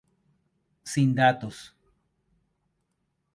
Sin 0.93 1.13
datos. 1.13 1.57